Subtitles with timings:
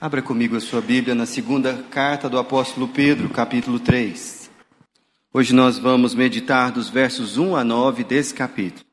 [0.00, 4.48] Abra comigo a sua Bíblia na segunda carta do apóstolo Pedro, capítulo 3.
[5.34, 8.84] Hoje nós vamos meditar dos versos 1 a 9 desse capítulo.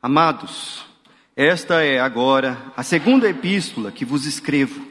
[0.00, 0.86] Amados,
[1.34, 4.86] esta é agora a segunda epístola que vos escrevo.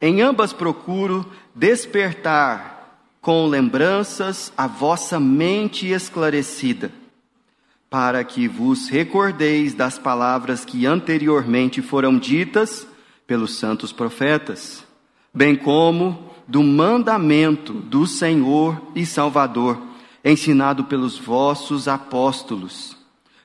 [0.00, 6.92] Em ambas procuro despertar com lembranças a vossa mente esclarecida,
[7.90, 12.86] para que vos recordeis das palavras que anteriormente foram ditas
[13.26, 14.84] pelos santos profetas,
[15.32, 19.80] bem como do mandamento do Senhor e Salvador,
[20.24, 22.96] ensinado pelos vossos apóstolos,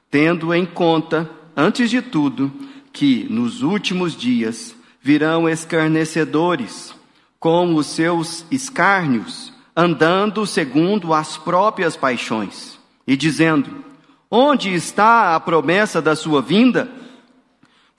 [0.09, 2.51] tendo em conta, antes de tudo,
[2.91, 6.93] que nos últimos dias virão escarnecedores,
[7.39, 12.77] com os seus escárnios, andando segundo as próprias paixões,
[13.07, 13.83] e dizendo:
[14.29, 16.91] Onde está a promessa da sua vinda?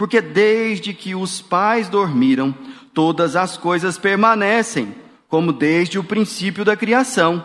[0.01, 2.55] Porque desde que os pais dormiram,
[2.95, 4.95] todas as coisas permanecem,
[5.29, 7.45] como desde o princípio da criação.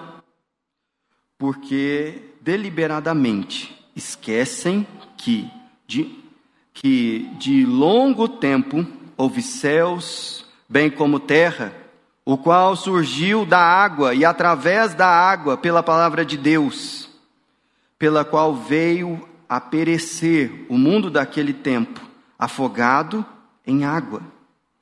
[1.38, 5.52] Porque deliberadamente esquecem que
[5.86, 6.18] de,
[6.74, 11.74] que de longo tempo houve céus, bem como terra,
[12.24, 17.10] o qual surgiu da água e através da água pela palavra de Deus,
[18.00, 23.26] pela qual veio a perecer o mundo daquele tempo afogado
[23.66, 24.22] em água.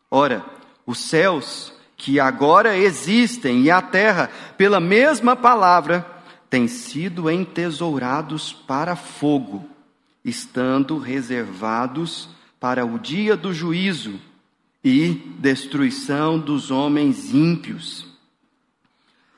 [0.10, 0.46] Ora,
[0.86, 6.06] os céus que agora existem e a terra, pela mesma palavra,
[6.50, 9.68] têm sido entesourados para fogo,
[10.24, 12.30] estando reservados
[12.60, 14.20] para o dia do juízo
[14.84, 18.06] e destruição dos homens ímpios.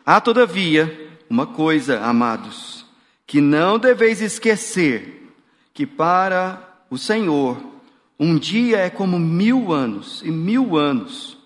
[0.05, 2.85] Há, todavia, uma coisa, amados,
[3.27, 5.31] que não deveis esquecer:
[5.73, 7.74] que para o Senhor
[8.19, 11.37] um dia é como mil anos, e mil anos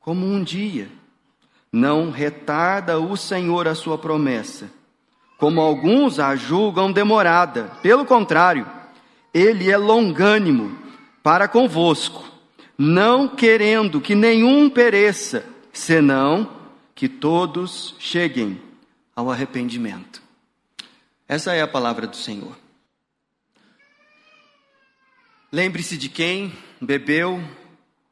[0.00, 0.88] como um dia.
[1.70, 4.70] Não retarda o Senhor a sua promessa,
[5.36, 7.64] como alguns a julgam demorada.
[7.82, 8.66] Pelo contrário,
[9.34, 10.78] ele é longânimo
[11.22, 12.24] para convosco,
[12.78, 16.48] não querendo que nenhum pereça, senão
[16.94, 18.58] que todos cheguem
[19.14, 20.22] ao arrependimento.
[21.28, 22.56] Essa é a palavra do Senhor.
[25.52, 27.40] Lembre-se de quem bebeu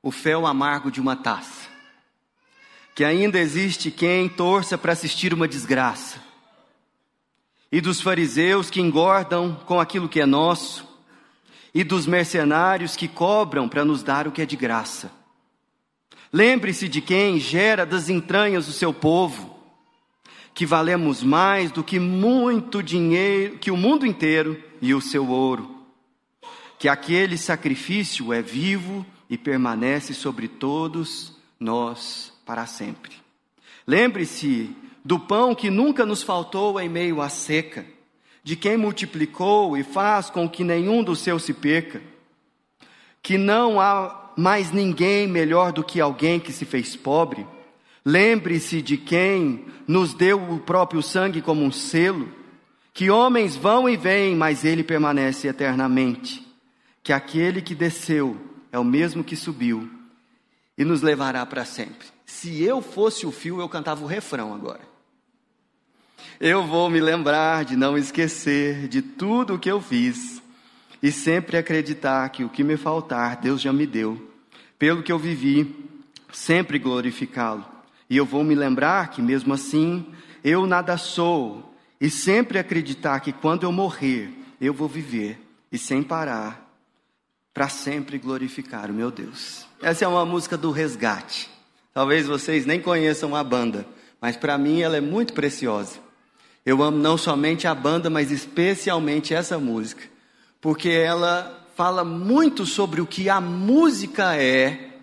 [0.00, 1.68] o fel amargo de uma taça.
[2.94, 6.22] Que ainda existe quem torça para assistir uma desgraça.
[7.72, 10.86] E dos fariseus que engordam com aquilo que é nosso.
[11.74, 15.10] E dos mercenários que cobram para nos dar o que é de graça.
[16.32, 19.58] Lembre-se de quem gera das entranhas o seu povo,
[20.52, 25.73] que valemos mais do que muito dinheiro, que o mundo inteiro e o seu ouro
[26.84, 33.12] que aquele sacrifício é vivo e permanece sobre todos nós para sempre.
[33.86, 34.68] Lembre-se
[35.02, 37.86] do pão que nunca nos faltou em meio à seca,
[38.42, 42.02] de quem multiplicou e faz com que nenhum dos seus se perca,
[43.22, 47.46] que não há mais ninguém melhor do que alguém que se fez pobre.
[48.04, 52.28] Lembre-se de quem nos deu o próprio sangue como um selo,
[52.92, 56.43] que homens vão e vêm, mas ele permanece eternamente
[57.04, 58.40] que aquele que desceu
[58.72, 59.90] é o mesmo que subiu
[60.76, 62.08] e nos levará para sempre.
[62.24, 64.80] Se eu fosse o fio, eu cantava o refrão agora.
[66.40, 70.42] Eu vou me lembrar de não esquecer de tudo o que eu fiz
[71.02, 74.30] e sempre acreditar que o que me faltar, Deus já me deu.
[74.78, 75.76] Pelo que eu vivi,
[76.32, 77.66] sempre glorificá-lo.
[78.08, 80.06] E eu vou me lembrar que mesmo assim,
[80.42, 85.38] eu nada sou e sempre acreditar que quando eu morrer, eu vou viver
[85.70, 86.63] e sem parar
[87.54, 89.64] para sempre glorificar o meu Deus.
[89.80, 91.48] Essa é uma música do resgate.
[91.92, 93.86] Talvez vocês nem conheçam a banda,
[94.20, 96.00] mas para mim ela é muito preciosa.
[96.66, 100.02] Eu amo não somente a banda, mas especialmente essa música,
[100.60, 104.98] porque ela fala muito sobre o que a música é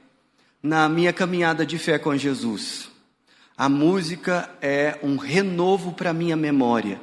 [0.62, 2.90] na minha caminhada de fé com Jesus.
[3.56, 7.00] A música é um renovo para minha memória.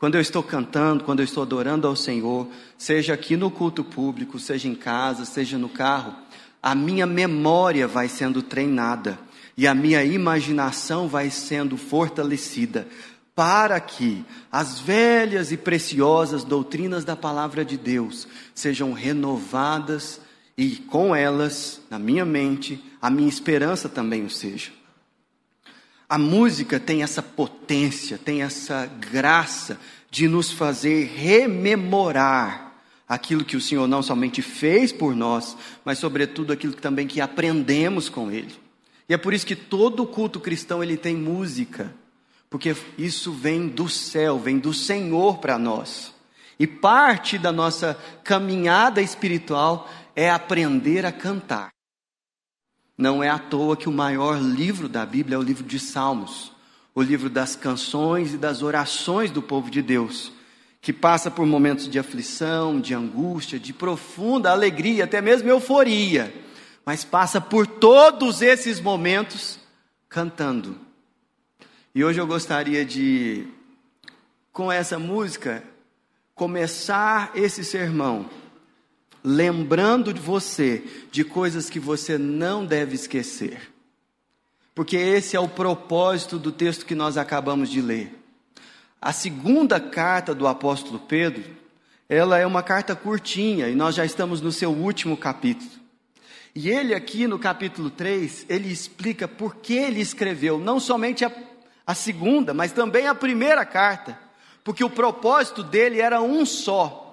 [0.00, 2.48] Quando eu estou cantando, quando eu estou adorando ao Senhor,
[2.78, 6.14] seja aqui no culto público, seja em casa, seja no carro,
[6.62, 9.18] a minha memória vai sendo treinada
[9.58, 12.88] e a minha imaginação vai sendo fortalecida
[13.34, 20.18] para que as velhas e preciosas doutrinas da palavra de Deus sejam renovadas
[20.56, 24.79] e com elas, na minha mente, a minha esperança também o seja.
[26.10, 29.78] A música tem essa potência, tem essa graça
[30.10, 32.74] de nos fazer rememorar
[33.08, 37.20] aquilo que o Senhor não somente fez por nós, mas sobretudo aquilo que também que
[37.20, 38.52] aprendemos com Ele.
[39.08, 41.94] E é por isso que todo culto cristão ele tem música,
[42.50, 46.12] porque isso vem do céu, vem do Senhor para nós.
[46.58, 51.70] E parte da nossa caminhada espiritual é aprender a cantar.
[53.00, 56.52] Não é à toa que o maior livro da Bíblia é o livro de Salmos,
[56.94, 60.32] o livro das canções e das orações do povo de Deus
[60.80, 66.32] que passa por momentos de aflição, de angústia, de profunda alegria, até mesmo euforia,
[66.84, 69.58] mas passa por todos esses momentos
[70.08, 70.78] cantando.
[71.94, 73.46] E hoje eu gostaria de,
[74.52, 75.62] com essa música,
[76.34, 78.30] começar esse sermão
[79.22, 83.72] lembrando de você de coisas que você não deve esquecer.
[84.74, 88.18] Porque esse é o propósito do texto que nós acabamos de ler.
[89.00, 91.44] A segunda carta do apóstolo Pedro,
[92.08, 95.70] ela é uma carta curtinha e nós já estamos no seu último capítulo.
[96.54, 101.32] E ele aqui no capítulo 3, ele explica por que ele escreveu não somente a,
[101.86, 104.18] a segunda, mas também a primeira carta,
[104.64, 107.09] porque o propósito dele era um só.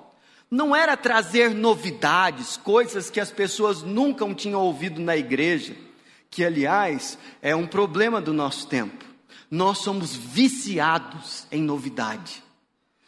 [0.49, 5.75] Não era trazer novidades, coisas que as pessoas nunca tinham ouvido na igreja,
[6.29, 9.07] que aliás é um problema do nosso tempo
[9.49, 12.43] nós somos viciados em novidade.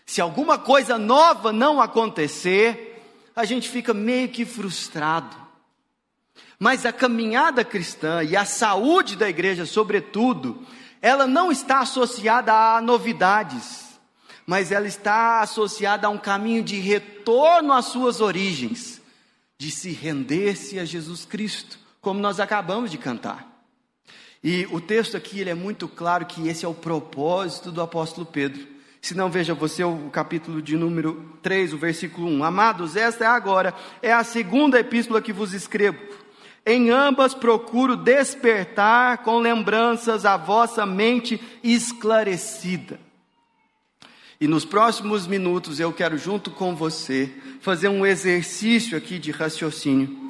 [0.06, 3.04] Se alguma coisa nova não acontecer,
[3.36, 5.36] a gente fica meio que frustrado.
[6.58, 10.66] Mas a caminhada cristã e a saúde da igreja, sobretudo,
[11.02, 13.89] ela não está associada a novidades,
[14.50, 19.00] mas ela está associada a um caminho de retorno às suas origens,
[19.60, 23.48] de se render-se a Jesus Cristo, como nós acabamos de cantar.
[24.44, 28.26] E o texto aqui ele é muito claro que esse é o propósito do apóstolo
[28.26, 28.66] Pedro.
[29.00, 32.44] Se não, veja você o capítulo de número 3, o versículo 1.
[32.44, 36.00] Amados, esta é agora, é a segunda epístola que vos escrevo.
[36.66, 43.09] Em ambas procuro despertar com lembranças a vossa mente esclarecida.
[44.42, 50.30] E nos próximos minutos eu quero, junto com você, fazer um exercício aqui de raciocínio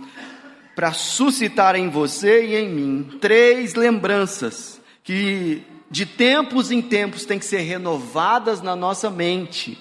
[0.75, 5.61] para suscitar em você e em mim três lembranças que
[5.91, 9.77] de tempos em tempos têm que ser renovadas na nossa mente,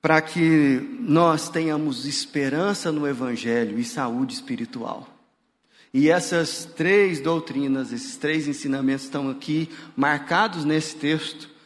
[0.00, 5.08] para que nós tenhamos esperança no Evangelho e saúde espiritual.
[5.92, 11.57] E essas três doutrinas, esses três ensinamentos estão aqui marcados nesse texto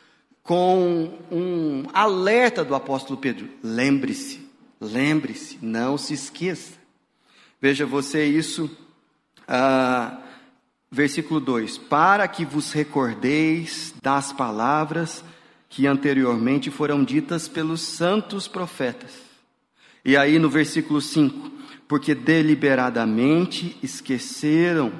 [0.42, 4.46] com um alerta do apóstolo Pedro: lembre-se,
[4.80, 6.74] lembre-se, não se esqueça.
[7.60, 8.70] Veja você isso,
[9.46, 10.18] ah,
[10.90, 15.24] versículo 2: Para que vos recordeis das palavras
[15.68, 19.10] que anteriormente foram ditas pelos santos profetas.
[20.04, 21.50] E aí no versículo 5:
[21.86, 24.92] Porque deliberadamente esqueceram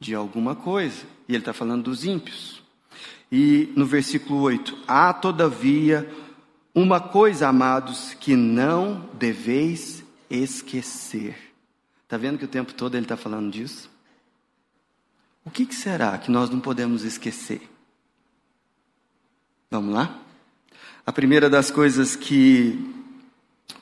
[0.00, 1.04] de alguma coisa.
[1.28, 2.59] E ele está falando dos ímpios.
[3.30, 6.08] E no versículo 8: Há todavia
[6.74, 11.50] uma coisa, amados, que não deveis esquecer
[12.10, 13.88] Está vendo que o tempo todo ele está falando disso?
[15.44, 17.62] O que, que será que nós não podemos esquecer?
[19.70, 20.18] Vamos lá?
[21.06, 22.76] A primeira das coisas que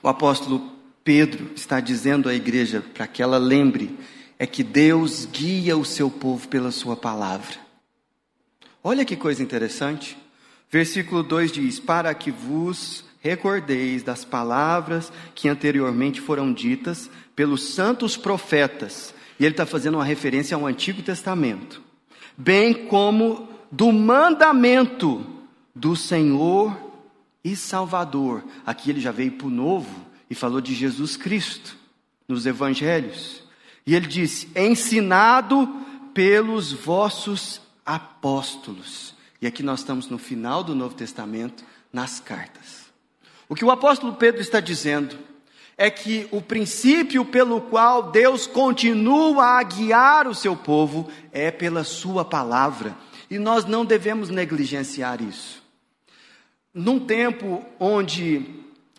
[0.02, 0.70] o apóstolo
[1.02, 3.98] Pedro está dizendo à igreja para que ela lembre
[4.38, 7.56] é que Deus guia o seu povo pela sua palavra.
[8.82, 10.16] Olha que coisa interessante.
[10.70, 18.16] Versículo 2 diz: Para que vos recordeis das palavras que anteriormente foram ditas pelos santos
[18.16, 21.82] profetas, e ele está fazendo uma referência ao Antigo Testamento,
[22.36, 25.24] bem como do mandamento
[25.74, 26.76] do Senhor
[27.44, 28.44] e Salvador.
[28.64, 31.76] Aqui ele já veio para o Novo e falou de Jesus Cristo
[32.28, 33.42] nos Evangelhos.
[33.86, 35.68] E ele disse: ensinado
[36.12, 39.14] pelos vossos apóstolos.
[39.40, 42.84] E aqui nós estamos no final do Novo Testamento, nas cartas.
[43.48, 45.18] O que o apóstolo Pedro está dizendo
[45.74, 51.82] é que o princípio pelo qual Deus continua a guiar o seu povo é pela
[51.82, 52.94] sua palavra,
[53.30, 55.62] e nós não devemos negligenciar isso.
[56.74, 58.44] Num tempo onde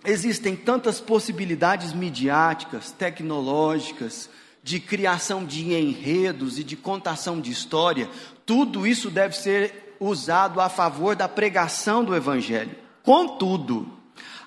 [0.03, 4.29] existem tantas possibilidades midiáticas, tecnológicas,
[4.69, 8.07] de criação de enredos e de contação de história,
[8.45, 12.75] tudo isso deve ser usado a favor da pregação do Evangelho.
[13.01, 13.91] Contudo,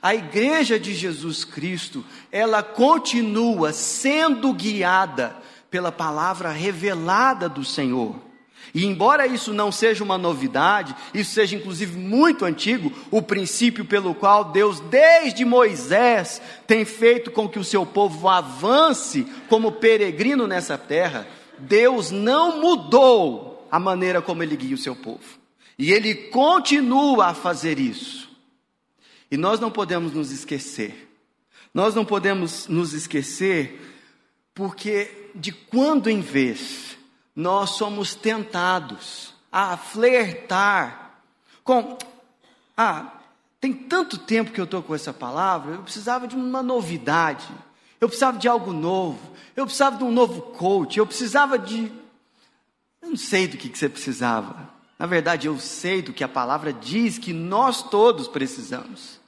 [0.00, 5.37] a igreja de Jesus Cristo, ela continua sendo guiada
[5.69, 8.14] pela palavra revelada do Senhor.
[8.75, 14.14] E embora isso não seja uma novidade, isso seja inclusive muito antigo, o princípio pelo
[14.14, 20.78] qual Deus, desde Moisés, tem feito com que o seu povo avance como peregrino nessa
[20.78, 21.26] terra,
[21.59, 25.40] Deus não mudou a maneira como ele guia o seu povo.
[25.78, 28.31] E ele continua a fazer isso.
[29.31, 31.11] E nós não podemos nos esquecer.
[31.75, 33.81] Nós não podemos nos esquecer
[34.54, 36.92] porque de quando em vez
[37.35, 41.21] nós somos tentados a flertar
[41.65, 41.97] com.
[42.77, 43.12] Ah,
[43.61, 47.47] tem tanto tempo que eu estou com essa palavra, eu precisava de uma novidade,
[48.01, 49.19] eu precisava de algo novo,
[49.55, 51.93] eu precisava de um novo coach, eu precisava de.
[53.01, 54.71] Eu não sei do que, que você precisava.
[54.99, 59.21] Na verdade, eu sei do que a palavra diz que nós todos precisamos.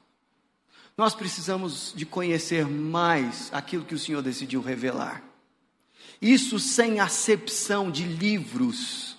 [0.96, 5.22] Nós precisamos de conhecer mais aquilo que o Senhor decidiu revelar.
[6.20, 9.16] Isso sem acepção de livros.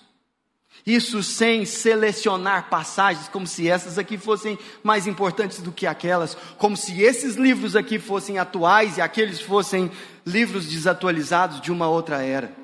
[0.86, 6.76] Isso sem selecionar passagens como se essas aqui fossem mais importantes do que aquelas, como
[6.76, 9.90] se esses livros aqui fossem atuais e aqueles fossem
[10.24, 12.54] livros desatualizados de uma outra era.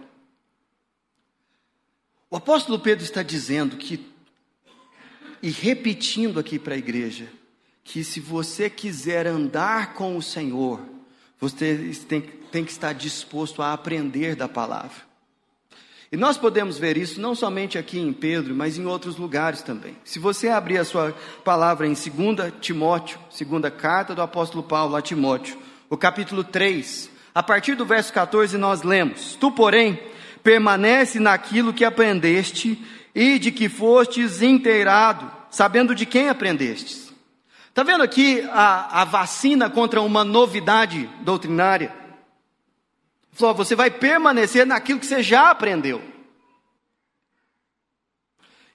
[2.30, 4.00] O apóstolo Pedro está dizendo que,
[5.42, 7.28] e repetindo aqui para a igreja,
[7.82, 10.80] que se você quiser andar com o Senhor,
[11.42, 15.10] você tem, tem que estar disposto a aprender da palavra.
[16.12, 19.96] E nós podemos ver isso não somente aqui em Pedro, mas em outros lugares também.
[20.04, 25.02] Se você abrir a sua palavra em 2 Timóteo, segunda carta do apóstolo Paulo a
[25.02, 25.58] Timóteo,
[25.90, 29.98] o capítulo 3, a partir do verso 14 nós lemos: Tu, porém,
[30.44, 32.80] permanece naquilo que aprendeste
[33.12, 37.11] e de que fostes inteirado, sabendo de quem aprendestes
[37.72, 41.90] Está vendo aqui a, a vacina contra uma novidade doutrinária?
[43.32, 46.02] Falou, você vai permanecer naquilo que você já aprendeu.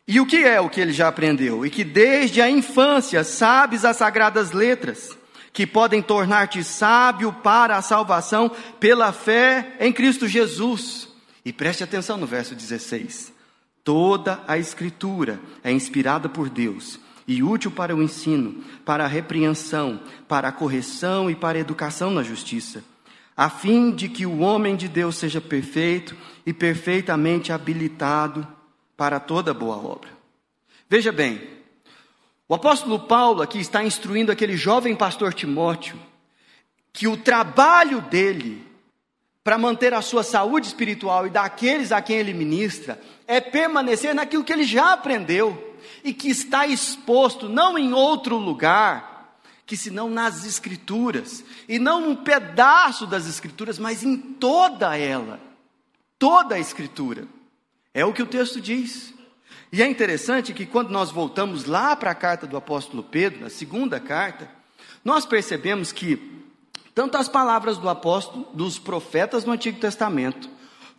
[0.07, 1.63] E o que é o que ele já aprendeu?
[1.63, 5.15] E que desde a infância sabes as sagradas letras,
[5.53, 8.49] que podem tornar-te sábio para a salvação
[8.79, 11.07] pela fé em Cristo Jesus.
[11.45, 13.31] E preste atenção no verso 16.
[13.83, 19.99] Toda a Escritura é inspirada por Deus e útil para o ensino, para a repreensão,
[20.27, 22.83] para a correção e para a educação na justiça,
[23.35, 26.15] a fim de que o homem de Deus seja perfeito
[26.45, 28.47] e perfeitamente habilitado
[28.95, 30.09] para toda boa obra.
[30.89, 31.41] Veja bem,
[32.47, 35.99] o apóstolo Paulo aqui está instruindo aquele jovem pastor Timóteo
[36.93, 38.65] que o trabalho dele
[39.43, 44.43] para manter a sua saúde espiritual e daqueles a quem ele ministra é permanecer naquilo
[44.43, 45.66] que ele já aprendeu
[46.03, 52.15] e que está exposto não em outro lugar, que senão nas Escrituras, e não num
[52.15, 55.39] pedaço das Escrituras, mas em toda ela,
[56.17, 57.27] toda a Escritura.
[57.93, 59.13] É o que o texto diz.
[59.71, 63.49] E é interessante que quando nós voltamos lá para a carta do apóstolo Pedro, a
[63.49, 64.49] segunda carta,
[65.03, 66.37] nós percebemos que
[66.97, 70.49] tanto as palavras do apóstolo, dos profetas no Antigo Testamento,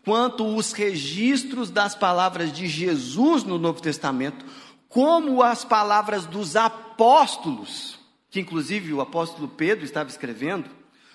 [0.04, 4.47] quanto os registros das palavras de Jesus no Novo Testamento,
[4.88, 7.99] como as palavras dos apóstolos,
[8.30, 10.71] que inclusive o apóstolo Pedro estava escrevendo,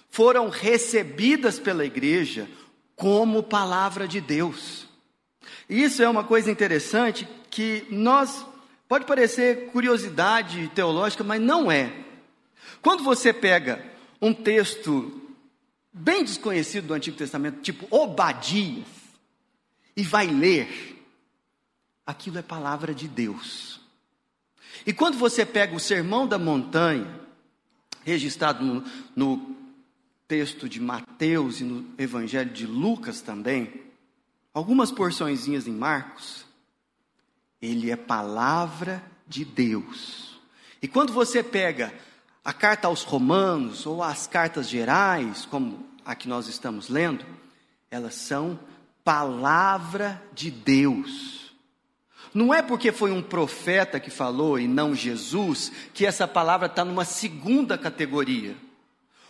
[0.10, 2.48] foram recebidas pela igreja
[2.96, 4.88] como palavra de Deus.
[5.68, 8.46] Isso é uma coisa interessante que nós
[8.88, 11.92] pode parecer curiosidade teológica, mas não é.
[12.82, 13.84] Quando você pega
[14.22, 15.22] um texto
[15.92, 18.86] bem desconhecido do Antigo Testamento, tipo Obadias,
[19.96, 20.93] e vai ler,
[22.06, 23.80] aquilo é palavra de Deus.
[24.86, 27.08] E quando você pega o Sermão da Montanha,
[28.04, 28.84] registrado no,
[29.16, 29.56] no
[30.28, 33.82] texto de Mateus e no Evangelho de Lucas também,
[34.54, 36.46] algumas porçõezinhas em Marcos,
[37.62, 40.40] ele é palavra de Deus.
[40.82, 41.94] E quando você pega
[42.44, 47.26] a carta aos Romanos ou as cartas gerais, como a que nós estamos lendo,
[47.90, 48.60] elas são
[49.04, 51.43] palavra de Deus.
[52.34, 56.84] Não é porque foi um profeta que falou e não Jesus que essa palavra está
[56.84, 58.56] numa segunda categoria.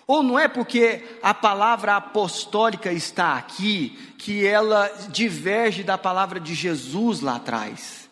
[0.06, 6.54] Ou não é porque a palavra apostólica está aqui que ela diverge da palavra de
[6.54, 8.10] Jesus lá atrás.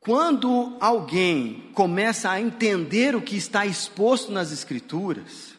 [0.00, 5.55] Quando alguém começa a entender o que está exposto nas Escrituras,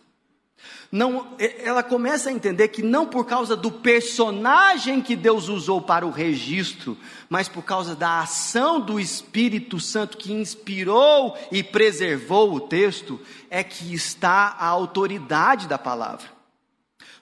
[0.91, 6.08] não, ela começa a entender que não por causa do personagem que Deus usou para
[6.08, 6.98] o registro,
[7.29, 13.63] mas por causa da ação do Espírito Santo que inspirou e preservou o texto, é
[13.63, 16.38] que está a autoridade da palavra.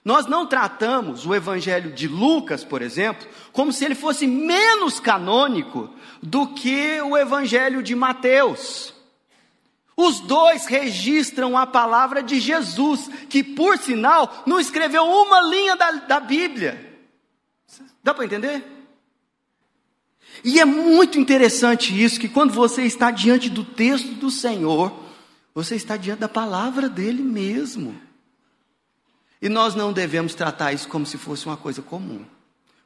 [0.04, 5.90] Nós não tratamos o Evangelho de Lucas, por exemplo, como se ele fosse menos canônico
[6.22, 8.95] do que o Evangelho de Mateus.
[9.98, 15.92] Os dois registram a palavra de Jesus, que por sinal não escreveu uma linha da,
[15.92, 17.00] da Bíblia.
[18.04, 18.64] Dá para entender?
[20.44, 24.94] E é muito interessante isso, que quando você está diante do texto do Senhor,
[25.54, 28.00] você está diante da palavra dele mesmo.
[29.42, 32.26] E nós não devemos tratar isso como se fosse uma coisa comum,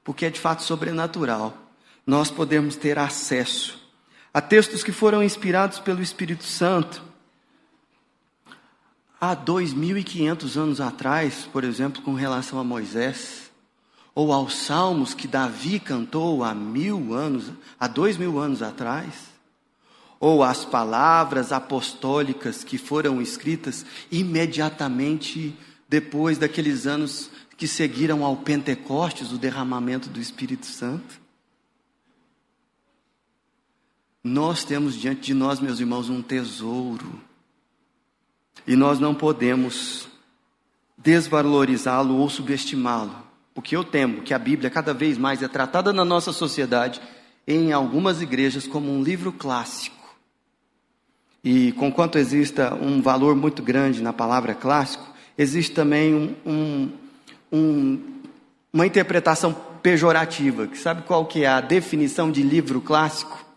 [0.03, 1.57] porque é de fato sobrenatural.
[2.05, 3.88] Nós podemos ter acesso
[4.33, 7.01] a textos que foram inspirados pelo Espírito Santo.
[9.19, 13.51] Há 2.500 anos atrás, por exemplo, com relação a Moisés,
[14.15, 19.29] ou aos salmos que Davi cantou há mil anos, há dois mil anos atrás,
[20.19, 25.57] ou as palavras apostólicas que foram escritas imediatamente
[25.87, 31.19] depois daqueles anos que seguiram ao Pentecostes, o derramamento do Espírito Santo.
[34.23, 37.21] Nós temos diante de nós, meus irmãos, um tesouro.
[38.67, 40.07] E nós não podemos
[40.97, 43.15] desvalorizá-lo ou subestimá-lo.
[43.53, 47.01] Porque eu temo que a Bíblia cada vez mais é tratada na nossa sociedade,
[47.47, 49.97] em algumas igrejas, como um livro clássico.
[51.43, 56.91] E conquanto exista um valor muito grande na palavra clássico, existe também um, um,
[57.51, 58.21] um,
[58.73, 63.48] uma interpretação pejorativa, sabe qual que é a definição de livro clássico?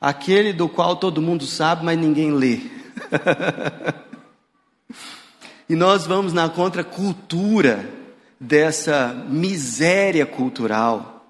[0.00, 2.60] Aquele do qual todo mundo sabe, mas ninguém lê.
[5.68, 7.88] e nós vamos na contracultura
[8.40, 11.26] dessa miséria cultural,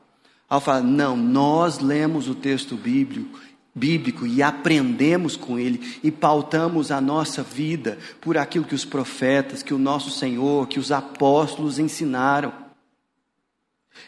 [0.48, 3.40] ao falar, não, nós lemos o texto bíblico
[3.74, 9.62] bíblico e aprendemos com ele e pautamos a nossa vida por aquilo que os profetas,
[9.62, 12.52] que o nosso Senhor, que os apóstolos ensinaram.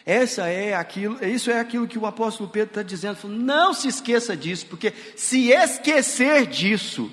[0.05, 3.27] Essa é aquilo, isso é aquilo que o apóstolo Pedro está dizendo.
[3.27, 7.11] Não se esqueça disso, porque se esquecer disso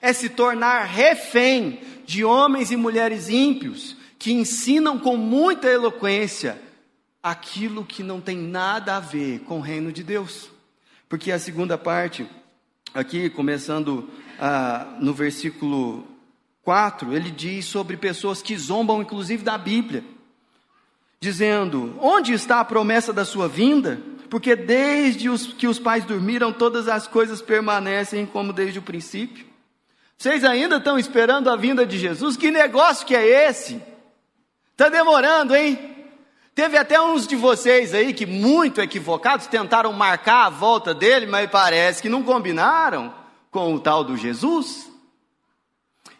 [0.00, 6.60] é se tornar refém de homens e mulheres ímpios que ensinam com muita eloquência
[7.22, 10.50] aquilo que não tem nada a ver com o reino de Deus.
[11.08, 12.26] Porque a segunda parte,
[12.92, 14.08] aqui começando
[14.40, 16.06] ah, no versículo
[16.62, 20.04] 4, ele diz sobre pessoas que zombam inclusive da Bíblia,
[21.22, 24.02] dizendo: Onde está a promessa da sua vinda?
[24.28, 29.46] Porque desde os, que os pais dormiram, todas as coisas permanecem como desde o princípio.
[30.18, 32.36] Vocês ainda estão esperando a vinda de Jesus?
[32.36, 33.80] Que negócio que é esse?
[34.72, 35.78] Está demorando, hein?
[36.54, 41.48] Teve até uns de vocês aí que, muito equivocados, tentaram marcar a volta dele, mas
[41.48, 43.14] parece que não combinaram
[43.50, 44.90] com o tal do Jesus.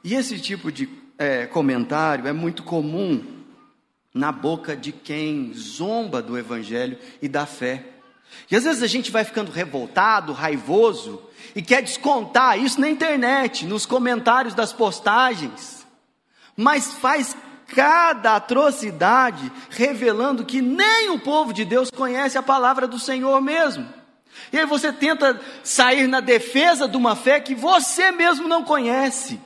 [0.05, 0.89] E esse tipo de
[1.19, 3.32] é, comentário é muito comum
[4.15, 7.85] na boca de quem zomba do Evangelho e da fé.
[8.51, 11.23] E às vezes a gente vai ficando revoltado, raivoso,
[11.55, 15.87] e quer descontar isso na internet, nos comentários das postagens,
[16.57, 22.99] mas faz cada atrocidade, revelando que nem o povo de Deus conhece a palavra do
[22.99, 23.89] Senhor mesmo.
[24.53, 29.41] E aí você tenta sair na defesa de uma fé que você mesmo não conhece.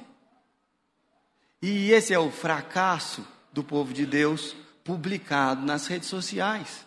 [1.62, 3.24] E esse é o fracasso
[3.56, 6.84] do povo de Deus publicado nas redes sociais.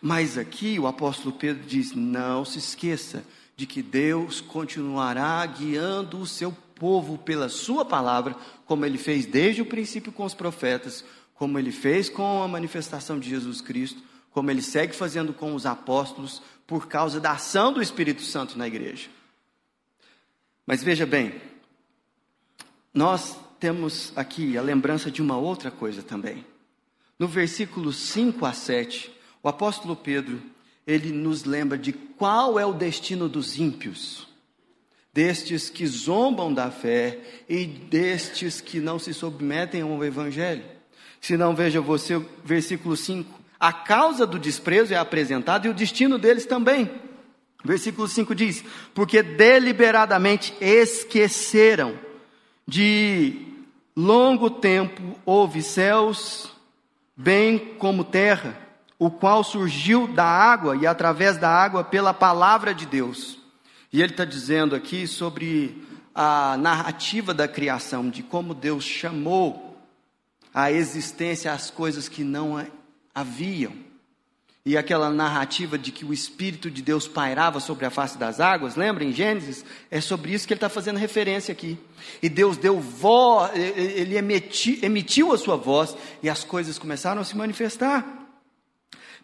[0.00, 3.24] Mas aqui o apóstolo Pedro diz: não se esqueça
[3.56, 9.62] de que Deus continuará guiando o seu povo pela sua palavra, como ele fez desde
[9.62, 11.02] o princípio com os profetas,
[11.34, 15.64] como ele fez com a manifestação de Jesus Cristo, como ele segue fazendo com os
[15.64, 19.08] apóstolos, por causa da ação do Espírito Santo na igreja.
[20.66, 21.40] Mas veja bem,
[22.92, 26.44] nós temos aqui a lembrança de uma outra coisa também.
[27.18, 29.10] No versículo 5 a 7,
[29.42, 30.38] o apóstolo Pedro,
[30.86, 34.28] ele nos lembra de qual é o destino dos ímpios
[35.14, 40.64] destes que zombam da fé e destes que não se submetem ao Evangelho.
[41.18, 43.32] Se não, veja você, versículo 5.
[43.58, 46.90] A causa do desprezo é apresentada e o destino deles também.
[47.64, 51.98] Versículo 5 diz: Porque deliberadamente esqueceram
[52.68, 53.53] de
[53.96, 56.50] longo tempo houve céus,
[57.16, 58.56] bem como terra,
[58.98, 63.44] o qual surgiu da água e através da água pela palavra de Deus
[63.94, 65.80] e ele está dizendo aqui sobre
[66.12, 69.78] a narrativa da criação, de como Deus chamou
[70.52, 72.60] a existência as coisas que não
[73.14, 73.72] haviam.
[74.66, 78.76] E aquela narrativa de que o Espírito de Deus pairava sobre a face das águas,
[78.76, 79.62] lembra em Gênesis?
[79.90, 81.78] É sobre isso que ele está fazendo referência aqui.
[82.22, 87.24] E Deus deu voz, ele emitiu, emitiu a sua voz e as coisas começaram a
[87.24, 88.06] se manifestar.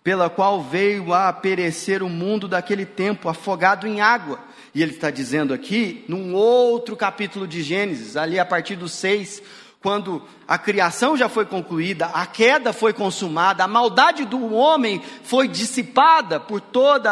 [0.04, 4.38] Pela qual veio a perecer o mundo daquele tempo, afogado em água.
[4.74, 9.42] E ele está dizendo aqui, num outro capítulo de Gênesis, ali a partir do 6,
[9.80, 15.48] quando a criação já foi concluída, a queda foi consumada, a maldade do homem foi
[15.48, 17.10] dissipada por toda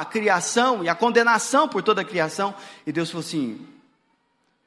[0.00, 2.54] a criação e a condenação por toda a criação,
[2.86, 3.66] e Deus falou assim: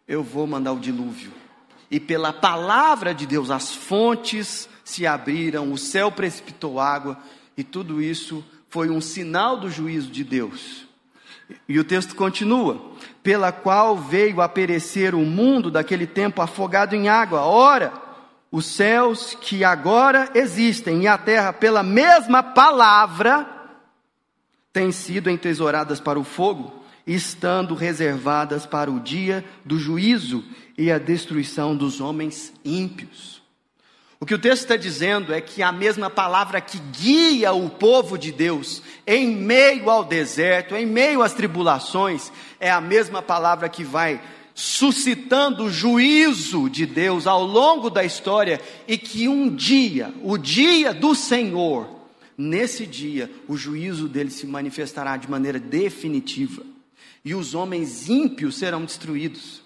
[0.05, 1.31] Eu vou mandar o dilúvio.
[1.89, 7.17] E pela palavra de Deus, as fontes se abriram, o céu precipitou água,
[7.55, 10.86] e tudo isso foi um sinal do juízo de Deus.
[11.67, 17.09] E o texto continua: pela qual veio a perecer o mundo daquele tempo afogado em
[17.09, 17.41] água.
[17.41, 17.93] Ora,
[18.51, 23.47] os céus que agora existem e a terra, pela mesma palavra,
[24.71, 30.43] têm sido entesouradas para o fogo, estando reservadas para o dia do juízo
[30.77, 33.36] e a destruição dos homens ímpios.
[34.19, 38.17] O que o texto está dizendo é que a mesma palavra que guia o povo
[38.17, 43.83] de Deus em meio ao deserto, em meio às tribulações, é a mesma palavra que
[43.83, 44.19] vai
[44.55, 50.95] suscitando o juízo de Deus ao longo da história e que um dia, o dia
[50.95, 51.87] do Senhor,
[52.35, 56.63] nesse dia, o juízo dele se manifestará de maneira definitiva
[57.23, 59.61] e os homens ímpios serão destruídos.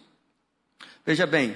[1.06, 1.56] Veja bem,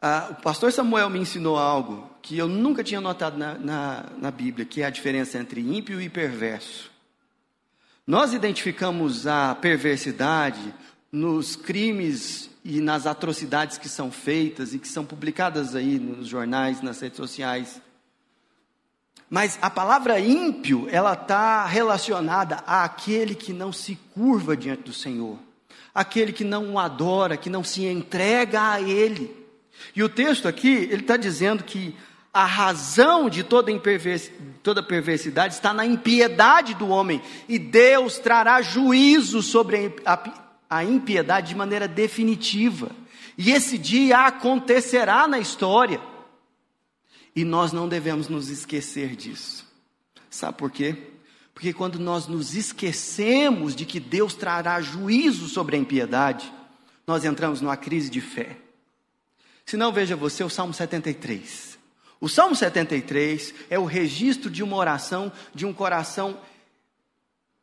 [0.00, 4.30] ah, o pastor Samuel me ensinou algo que eu nunca tinha notado na, na, na
[4.30, 6.90] Bíblia, que é a diferença entre ímpio e perverso.
[8.06, 10.74] Nós identificamos a perversidade
[11.10, 16.80] nos crimes e nas atrocidades que são feitas e que são publicadas aí nos jornais,
[16.80, 17.80] nas redes sociais.
[19.28, 25.38] Mas a palavra ímpio, ela está relacionada àquele que não se curva diante do Senhor,
[25.94, 29.37] aquele que não o adora, que não se entrega a Ele.
[29.94, 31.94] E o texto aqui, ele está dizendo que
[32.32, 33.72] a razão de toda,
[34.62, 40.30] toda perversidade está na impiedade do homem, e Deus trará juízo sobre a,
[40.68, 42.90] a impiedade de maneira definitiva.
[43.36, 46.00] E esse dia acontecerá na história.
[47.34, 49.64] E nós não devemos nos esquecer disso.
[50.28, 50.96] Sabe por quê?
[51.54, 56.52] Porque quando nós nos esquecemos de que Deus trará juízo sobre a impiedade,
[57.06, 58.56] nós entramos numa crise de fé.
[59.68, 61.78] Se não, veja você o Salmo 73.
[62.18, 66.40] O Salmo 73 é o registro de uma oração de um coração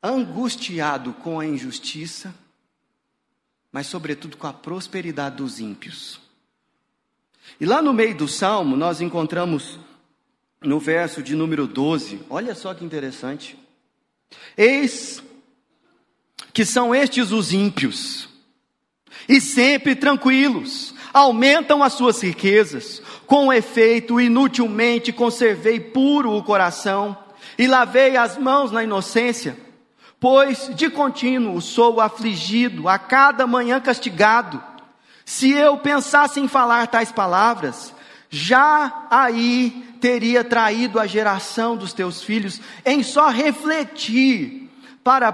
[0.04, 2.32] angustiado com a injustiça,
[3.72, 6.22] mas, sobretudo, com a prosperidade dos ímpios.
[7.60, 9.80] E lá no meio do salmo, nós encontramos
[10.62, 13.58] no verso de número 12, olha só que interessante.
[14.56, 15.24] Eis
[16.54, 18.30] que são estes os ímpios,
[19.28, 23.02] e sempre tranquilos, aumentam as suas riquezas.
[23.26, 27.18] Com efeito, inutilmente conservei puro o coração
[27.58, 29.56] e lavei as mãos na inocência,
[30.20, 34.62] pois de contínuo sou afligido, a cada manhã castigado.
[35.24, 37.94] Se eu pensasse em falar tais palavras,
[38.30, 44.70] já aí teria traído a geração dos teus filhos, em só refletir
[45.02, 45.32] para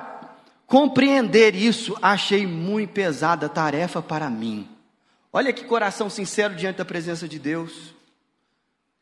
[0.68, 4.71] compreender isso, achei muito pesada tarefa para mim.
[5.34, 7.94] Olha que coração sincero diante da presença de Deus.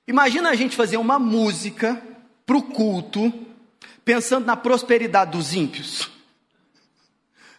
[0.08, 2.02] Imagina a gente fazer uma música
[2.46, 3.34] para o culto,
[4.06, 6.10] pensando na prosperidade dos ímpios.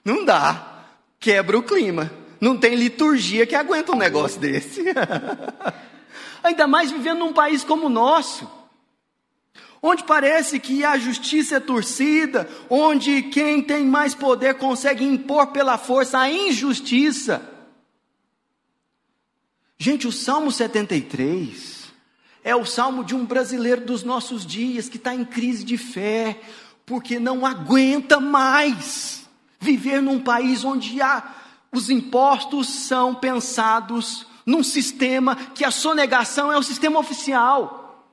[0.04, 0.84] Não dá,
[1.18, 2.10] quebra o clima.
[2.40, 4.82] Não tem liturgia que aguenta um negócio desse.
[6.42, 8.50] Ainda mais vivendo num país como o nosso,
[9.82, 15.76] onde parece que a justiça é torcida, onde quem tem mais poder consegue impor pela
[15.76, 17.59] força a injustiça.
[19.82, 21.86] Gente, o Salmo 73
[22.44, 26.38] é o salmo de um brasileiro dos nossos dias que está em crise de fé,
[26.84, 29.26] porque não aguenta mais
[29.58, 31.34] viver num país onde há,
[31.72, 38.06] os impostos são pensados num sistema que a sonegação é o sistema oficial,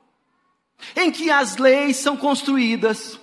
[0.96, 3.20] em que as leis são construídas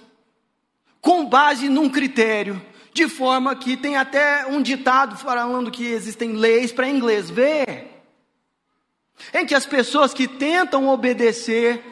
[1.02, 6.72] com base num critério, de forma que tem até um ditado falando que existem leis
[6.72, 7.28] para inglês.
[7.28, 7.95] Ver
[9.34, 11.84] em que as pessoas que tentam obedecer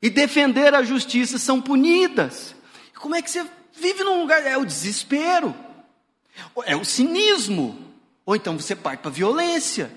[0.00, 2.54] e defender a justiça são punidas.
[2.96, 4.44] Como é que você vive num lugar?
[4.46, 5.54] É o desespero,
[6.64, 7.78] é o cinismo,
[8.24, 9.90] ou então você parte para a violência.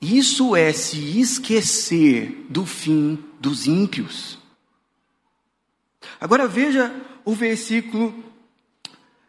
[0.00, 4.38] Isso é se esquecer do fim dos ímpios.
[6.20, 6.92] Agora veja
[7.24, 8.12] o versículo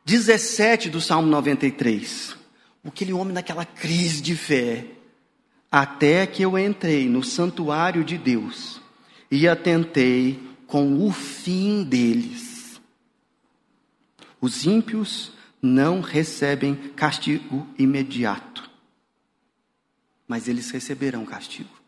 [0.06, 2.36] 17 do Salmo 93.
[2.86, 4.86] Aquele homem naquela crise de fé.
[5.76, 8.80] Até que eu entrei no santuário de Deus
[9.32, 12.80] e atentei com o fim deles.
[14.40, 18.70] Os ímpios não recebem castigo imediato,
[20.28, 21.82] mas eles receberão castigo.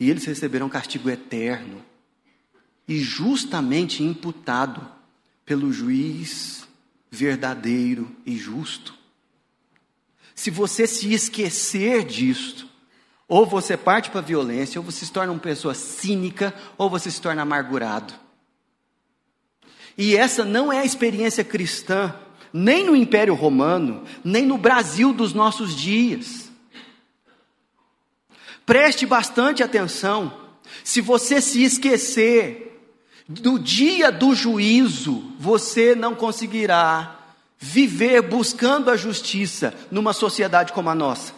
[0.00, 1.84] E eles receberão castigo eterno
[2.88, 4.90] e justamente imputado
[5.44, 6.66] pelo juiz
[7.10, 9.03] verdadeiro e justo.
[10.34, 12.68] Se você se esquecer disto,
[13.28, 17.10] ou você parte para a violência, ou você se torna uma pessoa cínica, ou você
[17.10, 18.12] se torna amargurado.
[19.96, 22.14] E essa não é a experiência cristã,
[22.52, 26.50] nem no Império Romano, nem no Brasil dos nossos dias.
[28.66, 30.40] Preste bastante atenção.
[30.82, 32.92] Se você se esquecer
[33.28, 37.23] do dia do juízo, você não conseguirá
[37.64, 41.32] viver buscando a justiça numa sociedade como a nossa.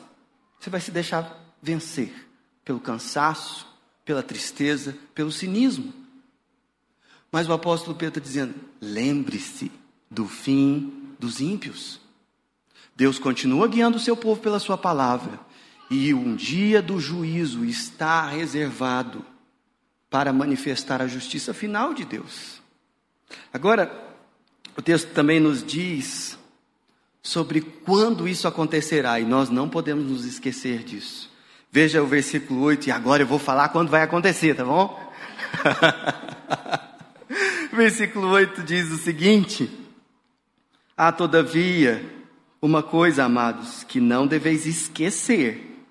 [0.59, 2.12] Você vai se deixar vencer
[2.65, 3.65] pelo cansaço,
[4.05, 5.95] pela tristeza, pelo cinismo.
[7.31, 9.71] Mas o apóstolo Pedro está dizendo: lembre-se
[10.11, 12.01] do fim dos ímpios.
[12.97, 15.39] Deus continua guiando o seu povo pela sua palavra,
[15.89, 19.25] e um dia do juízo está reservado
[20.11, 22.61] para manifestar a justiça final de Deus.
[23.53, 24.06] Agora,
[24.77, 26.39] o texto também nos diz
[27.23, 31.31] sobre quando isso acontecerá, e nós não podemos nos esquecer disso.
[31.73, 35.03] Veja o versículo 8, e agora eu vou falar quando vai acontecer, tá bom?
[37.73, 39.69] versículo 8 diz o seguinte:
[40.97, 42.05] Há todavia
[42.62, 45.85] uma coisa, amados, que não deveis esquecer: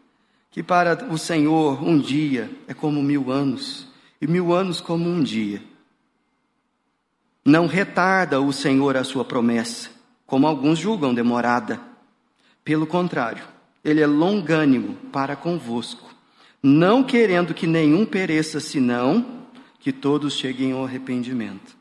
[0.52, 3.88] que para o Senhor um dia é como mil anos,
[4.22, 5.62] e mil anos como um dia.
[7.46, 9.92] Não retarda o Senhor a sua promessa,
[10.26, 11.80] como alguns julgam demorada.
[12.64, 13.44] Pelo contrário,
[13.84, 16.10] ele é longânimo para convosco,
[16.64, 19.46] não querendo que nenhum pereça, senão
[19.80, 21.78] que todos cheguem ao arrependimento.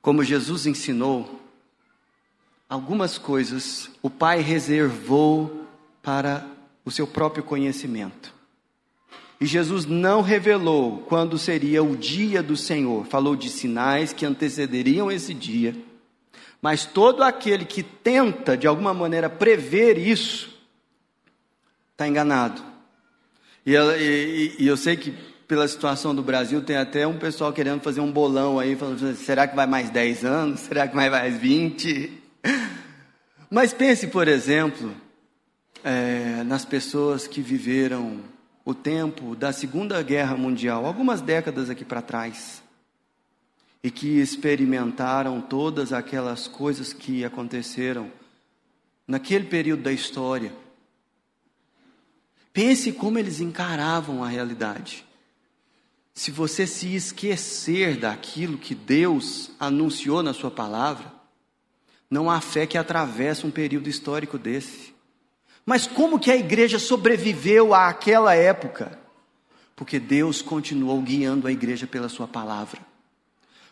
[0.00, 1.40] Como Jesus ensinou,
[2.68, 5.66] algumas coisas o Pai reservou
[6.00, 6.46] para
[6.84, 8.32] o seu próprio conhecimento.
[9.42, 15.10] E Jesus não revelou quando seria o dia do Senhor, falou de sinais que antecederiam
[15.10, 15.74] esse dia.
[16.60, 20.56] Mas todo aquele que tenta, de alguma maneira, prever isso,
[21.90, 22.62] está enganado.
[23.66, 25.12] E, e, e, eu sei que,
[25.48, 29.48] pela situação do Brasil, tem até um pessoal querendo fazer um bolão aí, falando: será
[29.48, 30.60] que vai mais 10 anos?
[30.70, 32.12] Será que vai mais 20?
[33.50, 34.94] Mas pense, por exemplo,
[35.82, 38.30] é, nas pessoas que viveram
[38.64, 42.62] o tempo da Segunda Guerra Mundial, algumas décadas aqui para trás,
[43.82, 48.10] e que experimentaram todas aquelas coisas que aconteceram
[49.06, 50.52] naquele período da história.
[52.52, 55.04] Pense como eles encaravam a realidade.
[56.14, 61.10] Se você se esquecer daquilo que Deus anunciou na Sua palavra,
[62.10, 64.91] não há fé que atravesse um período histórico desse.
[65.64, 68.98] Mas como que a igreja sobreviveu àquela época?
[69.76, 72.80] Porque Deus continuou guiando a igreja pela sua palavra.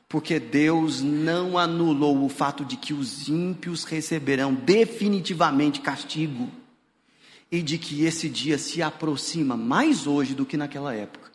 [0.09, 6.51] Porque Deus não anulou o fato de que os ímpios receberão definitivamente castigo
[7.51, 11.31] e de que esse dia se aproxima mais hoje do que naquela época.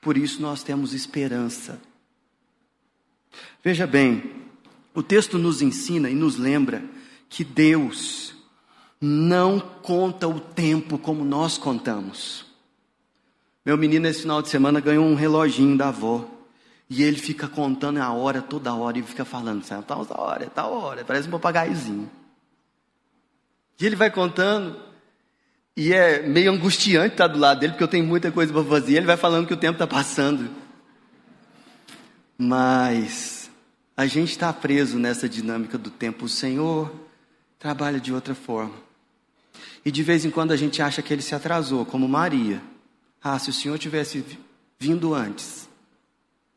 [0.00, 1.80] Por isso nós temos esperança.
[3.62, 4.22] Veja bem,
[4.94, 6.84] o texto nos ensina e nos lembra
[7.28, 8.35] que Deus
[9.00, 12.44] não conta o tempo como nós contamos.
[13.64, 16.24] Meu menino, esse final de semana, ganhou um reloginho da avó.
[16.88, 20.72] E ele fica contando a hora toda hora e fica falando, sabe, tal hora, tal
[20.72, 22.08] hora, parece um papagaiozinho.
[23.80, 24.78] E ele vai contando,
[25.76, 28.96] e é meio angustiante estar do lado dele, porque eu tenho muita coisa para fazer.
[28.96, 30.48] Ele vai falando que o tempo está passando.
[32.38, 33.50] Mas
[33.96, 36.26] a gente está preso nessa dinâmica do tempo.
[36.26, 36.94] O Senhor
[37.58, 38.85] trabalha de outra forma.
[39.86, 42.60] E de vez em quando a gente acha que ele se atrasou, como Maria.
[43.22, 44.24] Ah, se o Senhor tivesse
[44.80, 45.68] vindo antes,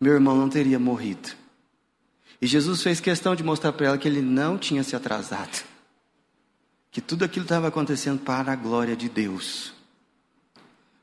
[0.02, 1.30] meu irmão não teria morrido.
[2.42, 5.64] E Jesus fez questão de mostrar para ela que ele não tinha se atrasado.
[6.90, 9.74] Que tudo aquilo estava acontecendo para a glória de Deus.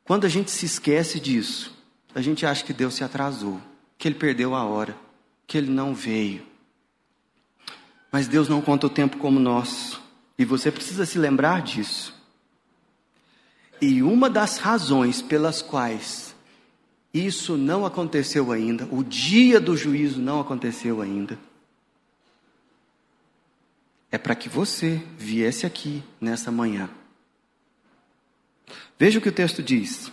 [0.03, 1.79] Quando a gente se esquece disso,
[2.13, 3.61] a gente acha que Deus se atrasou,
[3.97, 4.99] que ele perdeu a hora,
[5.47, 6.45] que ele não veio.
[8.11, 10.01] Mas Deus não conta o tempo como nós.
[10.37, 12.16] E você precisa se lembrar disso.
[13.81, 16.35] E uma das razões pelas quais
[17.13, 21.39] isso não aconteceu ainda, o dia do juízo não aconteceu ainda.
[24.11, 26.91] É para que você viesse aqui nessa manhã.
[28.99, 30.13] Veja o que o texto diz.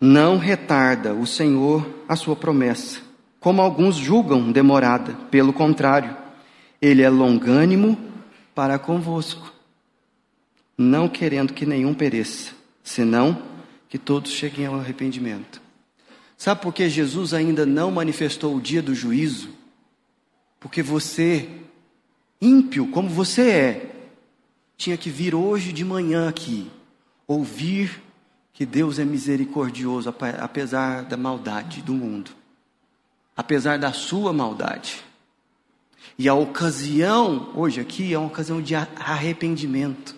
[0.00, 3.00] Não retarda o Senhor a sua promessa,
[3.38, 5.14] como alguns julgam demorada.
[5.30, 6.16] Pelo contrário,
[6.80, 8.09] ele é longânimo
[8.54, 9.52] para convosco,
[10.76, 13.42] não querendo que nenhum pereça, senão
[13.88, 15.60] que todos cheguem ao arrependimento.
[16.36, 19.50] Sabe por que Jesus ainda não manifestou o dia do juízo?
[20.58, 21.48] Porque você,
[22.40, 23.96] ímpio como você é,
[24.76, 26.70] tinha que vir hoje de manhã aqui,
[27.26, 28.02] ouvir
[28.52, 32.30] que Deus é misericordioso apesar da maldade do mundo,
[33.36, 35.04] apesar da sua maldade.
[36.18, 40.14] E a ocasião, hoje aqui, é uma ocasião de arrependimento.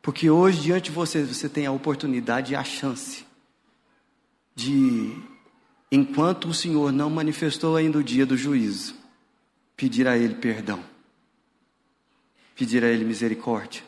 [0.00, 3.26] Porque hoje, diante de você, você tem a oportunidade e a chance
[4.54, 5.16] de,
[5.90, 8.94] enquanto o Senhor não manifestou ainda o dia do juízo,
[9.76, 10.80] pedir a Ele perdão,
[12.56, 13.82] pedir a Ele misericórdia.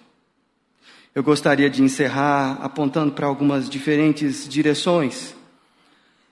[1.13, 5.35] Eu gostaria de encerrar apontando para algumas diferentes direções,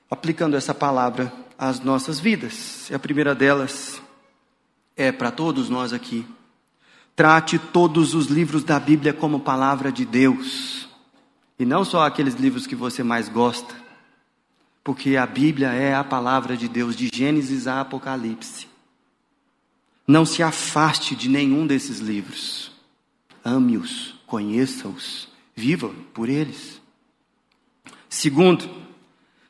[0.09, 2.89] aplicando essa palavra às nossas vidas.
[2.89, 4.01] E a primeira delas
[4.99, 6.27] é para todos nós aqui.
[7.15, 10.89] Trate todos os livros da Bíblia como palavra de Deus.
[11.57, 13.75] E não só aqueles livros que você mais gosta.
[14.83, 18.67] Porque a Bíblia é a palavra de Deus, de Gênesis a Apocalipse.
[20.07, 22.73] Não se afaste de nenhum desses livros.
[23.45, 26.81] Ame-os, conheça-os, viva por eles.
[28.09, 28.69] Segundo,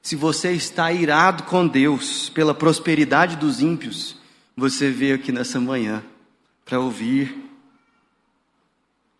[0.02, 4.17] se você está irado com Deus pela prosperidade dos ímpios,
[4.58, 6.02] você veio aqui nessa manhã
[6.64, 7.48] para ouvir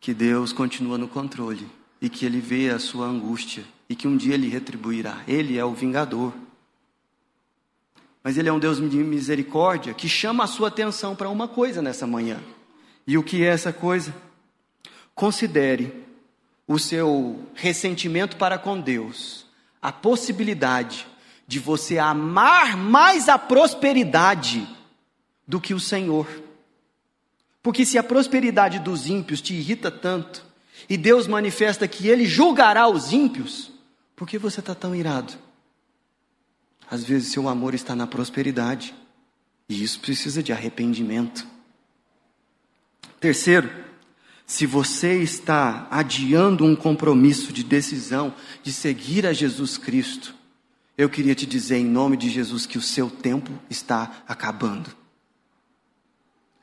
[0.00, 1.64] que Deus continua no controle
[2.02, 5.22] e que Ele vê a sua angústia e que um dia Ele retribuirá.
[5.28, 6.34] Ele é o vingador.
[8.20, 11.80] Mas Ele é um Deus de misericórdia que chama a sua atenção para uma coisa
[11.80, 12.40] nessa manhã.
[13.06, 14.12] E o que é essa coisa?
[15.14, 16.04] Considere
[16.66, 19.46] o seu ressentimento para com Deus,
[19.80, 21.06] a possibilidade
[21.46, 24.77] de você amar mais a prosperidade
[25.48, 26.28] do que o Senhor.
[27.62, 30.44] Porque se a prosperidade dos ímpios te irrita tanto,
[30.88, 33.72] e Deus manifesta que Ele julgará os ímpios,
[34.14, 35.32] por que você está tão irado?
[36.90, 38.94] Às vezes seu amor está na prosperidade,
[39.68, 41.46] e isso precisa de arrependimento.
[43.18, 43.70] Terceiro,
[44.46, 50.34] se você está adiando um compromisso de decisão de seguir a Jesus Cristo,
[50.96, 54.97] eu queria te dizer em nome de Jesus que o seu tempo está acabando.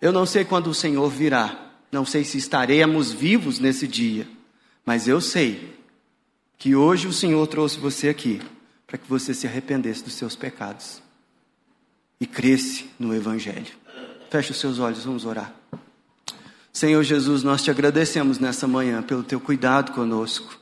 [0.01, 4.27] Eu não sei quando o Senhor virá, não sei se estaremos vivos nesse dia,
[4.85, 5.73] mas eu sei
[6.57, 8.41] que hoje o Senhor trouxe você aqui
[8.85, 11.01] para que você se arrependesse dos seus pecados
[12.19, 13.73] e cresce no Evangelho.
[14.29, 15.53] Feche os seus olhos, vamos orar.
[16.71, 20.59] Senhor Jesus, nós te agradecemos nessa manhã pelo teu cuidado conosco,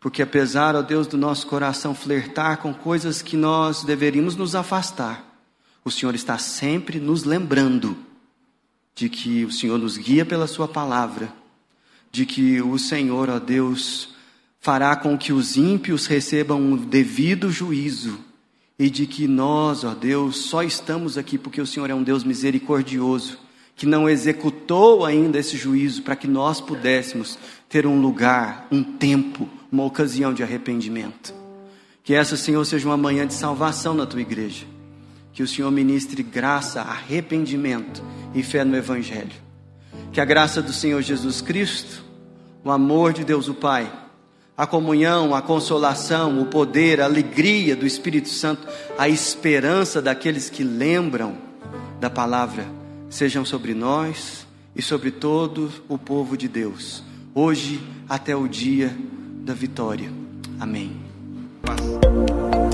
[0.00, 5.24] porque apesar, ó Deus, do nosso coração flertar com coisas que nós deveríamos nos afastar,
[5.84, 7.96] o Senhor está sempre nos lembrando
[8.96, 11.30] de que o Senhor nos guia pela Sua palavra,
[12.10, 14.08] de que o Senhor, ó Deus,
[14.58, 18.18] fará com que os ímpios recebam um devido juízo
[18.78, 22.24] e de que nós, ó Deus, só estamos aqui porque o Senhor é um Deus
[22.24, 23.38] misericordioso,
[23.76, 29.46] que não executou ainda esse juízo para que nós pudéssemos ter um lugar, um tempo,
[29.70, 31.34] uma ocasião de arrependimento.
[32.02, 34.75] Que essa, Senhor, seja uma manhã de salvação na tua igreja
[35.36, 38.02] que o Senhor ministre graça, arrependimento
[38.34, 39.34] e fé no Evangelho.
[40.10, 42.02] Que a graça do Senhor Jesus Cristo,
[42.64, 43.92] o amor de Deus o Pai,
[44.56, 50.64] a comunhão, a consolação, o poder, a alegria do Espírito Santo, a esperança daqueles que
[50.64, 51.36] lembram
[52.00, 52.66] da palavra,
[53.10, 57.02] sejam sobre nós e sobre todo o povo de Deus,
[57.34, 58.96] hoje até o dia
[59.44, 60.10] da vitória.
[60.58, 60.96] Amém.
[61.60, 62.65] Paz.